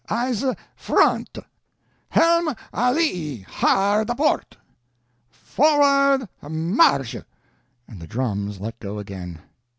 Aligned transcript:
Eyes 0.09 0.43
front! 0.75 1.37
Helm 2.09 2.55
alee 2.73 3.41
hard 3.43 4.09
aport! 4.09 4.57
Forward 5.29 6.27
march!" 6.41 7.13
and 7.13 7.99
the 7.99 8.07
drums 8.07 8.59
let 8.59 8.79
go 8.79 8.97
again. 8.97 9.37